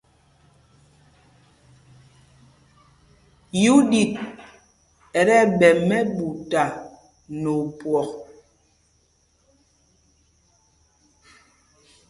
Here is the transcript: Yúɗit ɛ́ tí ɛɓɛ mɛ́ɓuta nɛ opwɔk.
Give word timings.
Yúɗit 3.63 4.11
ɛ́ 5.19 5.23
tí 5.27 5.33
ɛɓɛ 5.43 5.69
mɛ́ɓuta 5.87 6.63
nɛ 7.41 7.49
opwɔk. 7.63 8.09